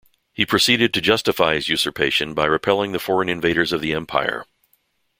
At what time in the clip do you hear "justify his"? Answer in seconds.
1.01-1.69